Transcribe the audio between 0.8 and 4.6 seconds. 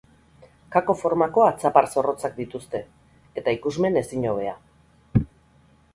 formako atzapar zorrotzak dituzte, eta ikusmen ezin hobea.